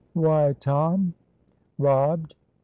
"Why, 0.15 0.53
Tom?" 0.59 1.13
"Robbed!" 1.77 2.33